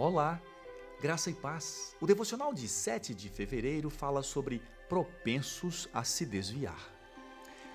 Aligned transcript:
Olá, 0.00 0.40
graça 1.02 1.28
e 1.28 1.34
paz. 1.34 1.96
O 2.00 2.06
devocional 2.06 2.54
de 2.54 2.68
7 2.68 3.12
de 3.12 3.28
fevereiro 3.28 3.90
fala 3.90 4.22
sobre 4.22 4.62
propensos 4.88 5.88
a 5.92 6.04
se 6.04 6.24
desviar. 6.24 6.88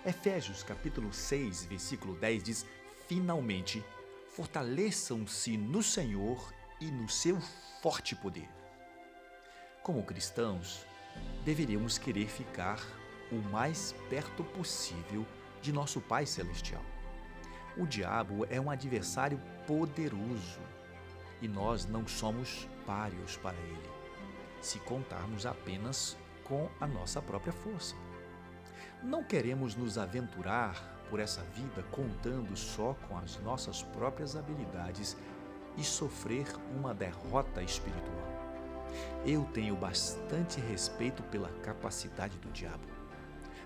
Efésios 0.05 0.63
capítulo 0.63 1.11
6, 1.11 1.65
versículo 1.65 2.15
10 2.15 2.41
diz: 2.41 2.65
Finalmente, 3.09 3.83
fortaleçam-se 4.29 5.57
no 5.57 5.83
Senhor 5.83 6.53
e 6.79 6.85
no 6.89 7.09
seu 7.09 7.37
forte 7.81 8.15
poder. 8.15 8.47
Como 9.83 10.01
cristãos, 10.05 10.85
deveríamos 11.43 11.97
querer 11.97 12.29
ficar 12.29 12.79
o 13.33 13.35
mais 13.35 13.93
perto 14.09 14.45
possível 14.45 15.25
de 15.61 15.73
nosso 15.73 15.99
Pai 15.99 16.25
Celestial. 16.25 16.85
O 17.75 17.85
diabo 17.85 18.47
é 18.49 18.61
um 18.61 18.69
adversário 18.69 19.41
poderoso 19.67 20.61
e 21.43 21.47
nós 21.49 21.85
não 21.85 22.07
somos 22.07 22.69
páreos 22.87 23.35
para 23.35 23.57
ele, 23.57 23.89
se 24.61 24.79
contarmos 24.79 25.45
apenas 25.45 26.17
com 26.45 26.69
a 26.79 26.87
nossa 26.87 27.21
própria 27.21 27.51
força. 27.51 27.95
Não 29.03 29.25
queremos 29.25 29.75
nos 29.75 29.97
aventurar 29.97 31.05
por 31.09 31.19
essa 31.19 31.41
vida 31.41 31.83
contando 31.91 32.55
só 32.55 32.95
com 33.09 33.17
as 33.17 33.37
nossas 33.41 33.83
próprias 33.83 34.37
habilidades 34.37 35.17
e 35.75 35.83
sofrer 35.83 36.47
uma 36.77 36.93
derrota 36.93 37.61
espiritual. 37.61 38.31
Eu 39.25 39.43
tenho 39.53 39.75
bastante 39.75 40.61
respeito 40.61 41.21
pela 41.23 41.49
capacidade 41.61 42.37
do 42.37 42.49
diabo. 42.51 42.87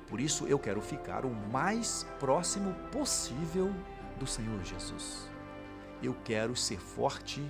Por 0.08 0.20
isso 0.20 0.48
eu 0.48 0.58
quero 0.58 0.82
ficar 0.82 1.26
o 1.26 1.30
mais 1.30 2.08
próximo 2.20 2.74
possível 2.92 3.72
do 4.18 4.26
Senhor 4.26 4.64
Jesus. 4.64 5.30
Eu 6.02 6.16
quero 6.24 6.56
ser 6.56 6.80
forte 6.80 7.44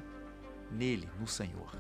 nele, 0.71 1.09
no 1.20 1.27
Senhor. 1.27 1.76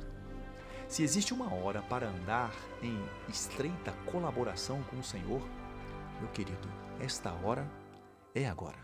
Se 0.87 1.03
existe 1.03 1.33
uma 1.33 1.53
hora 1.53 1.81
para 1.81 2.07
andar 2.07 2.51
em 2.81 2.97
estreita 3.27 3.91
colaboração 4.05 4.81
com 4.83 4.97
o 4.97 5.03
Senhor, 5.03 5.41
meu 6.19 6.29
querido, 6.29 6.69
esta 6.99 7.31
hora 7.43 7.69
é 8.33 8.47
agora. 8.47 8.77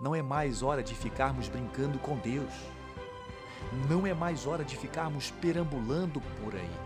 Não 0.00 0.14
é 0.14 0.22
mais 0.22 0.62
hora 0.62 0.82
de 0.82 0.94
ficarmos 0.94 1.48
brincando 1.48 1.98
com 1.98 2.16
Deus. 2.18 2.52
Não 3.88 4.06
é 4.06 4.14
mais 4.14 4.46
hora 4.46 4.64
de 4.64 4.76
ficarmos 4.76 5.30
perambulando 5.30 6.20
por 6.42 6.54
aí. 6.54 6.76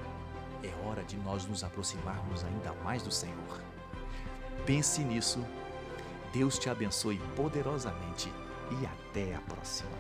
É 0.63 0.89
hora 0.89 1.03
de 1.03 1.17
nós 1.17 1.45
nos 1.45 1.65
aproximarmos 1.65 2.45
ainda 2.45 2.73
mais 2.85 3.03
do 3.03 3.11
Senhor. 3.11 3.61
Pense 4.65 5.03
nisso. 5.03 5.45
Deus 6.33 6.59
te 6.59 6.71
abençoe 6.71 7.19
poderosamente 7.35 8.33
e 8.81 8.87
até 8.87 9.35
a 9.35 9.41
próxima. 9.41 9.91